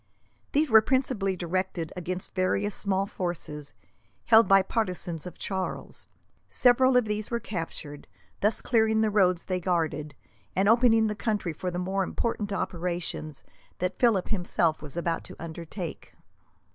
[0.53, 3.75] These were principally directed against various small fortresses,
[4.25, 6.07] held by partisans of Charles.
[6.49, 8.07] Several of these were captured,
[8.39, 10.15] thus clearing the roads they guarded,
[10.55, 13.43] and opening the country for the more important operations
[13.77, 16.15] that Philip himself was about to undertake.